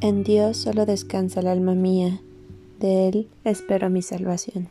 [0.00, 2.20] En Dios solo descansa el alma mía,
[2.78, 4.68] de Él espero mi salvación.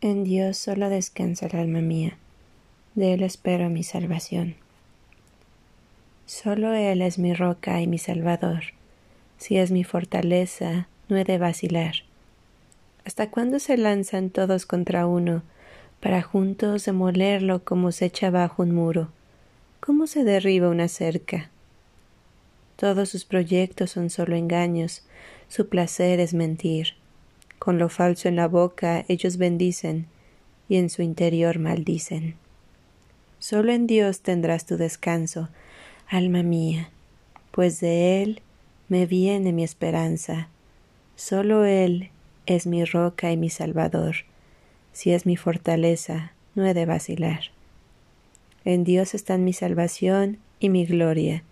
[0.00, 2.16] En Dios solo descansa el alma mía,
[2.94, 4.56] de Él espero mi salvación.
[6.26, 8.64] Solo Él es mi roca y mi salvador
[9.38, 12.07] si es mi fortaleza, no he de vacilar.
[13.08, 15.42] ¿Hasta cuándo se lanzan todos contra uno,
[15.98, 19.08] para juntos demolerlo como se echa abajo un muro?
[19.80, 21.48] ¿Cómo se derriba una cerca?
[22.76, 25.06] Todos sus proyectos son solo engaños,
[25.48, 26.96] su placer es mentir.
[27.58, 30.04] Con lo falso en la boca ellos bendicen,
[30.68, 32.34] y en su interior maldicen.
[33.38, 35.48] Solo en Dios tendrás tu descanso,
[36.08, 36.90] alma mía,
[37.52, 38.42] pues de Él
[38.90, 40.48] me viene mi esperanza.
[41.16, 42.10] Solo Él
[42.48, 44.16] es mi roca y mi salvador.
[44.92, 47.50] Si es mi fortaleza, no he de vacilar.
[48.64, 51.44] En Dios están mi salvación y mi gloria.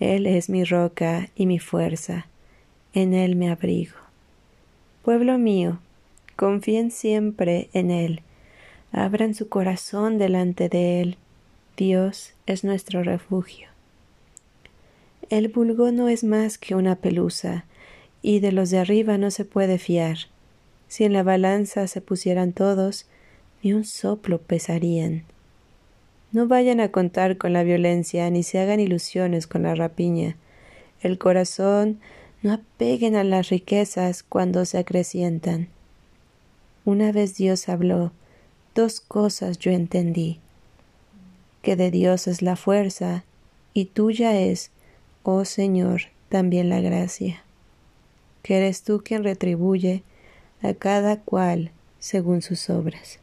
[0.00, 2.26] Él es mi roca y mi fuerza.
[2.94, 3.96] En Él me abrigo.
[5.02, 5.80] Pueblo mío,
[6.34, 8.22] confíen siempre en Él.
[8.90, 11.16] Abran su corazón delante de Él.
[11.76, 13.68] Dios es nuestro refugio.
[15.28, 17.66] El vulgo no es más que una pelusa,
[18.22, 20.18] y de los de arriba no se puede fiar.
[20.88, 23.06] Si en la balanza se pusieran todos,
[23.62, 25.24] ni un soplo pesarían.
[26.30, 30.36] No vayan a contar con la violencia, ni se hagan ilusiones con la rapiña.
[31.00, 31.98] El corazón
[32.42, 35.68] no apeguen a las riquezas cuando se acrecientan.
[36.84, 38.12] Una vez Dios habló,
[38.74, 40.40] dos cosas yo entendí
[41.62, 43.24] que de Dios es la fuerza
[43.72, 44.70] y tuya es
[45.22, 47.44] oh Señor, también la gracia,
[48.42, 50.02] que eres tú quien retribuye
[50.62, 53.18] a cada cual según sus obras.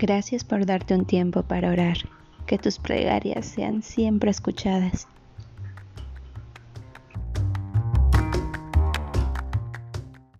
[0.00, 1.98] Gracias por darte un tiempo para orar.
[2.46, 5.06] Que tus plegarias sean siempre escuchadas.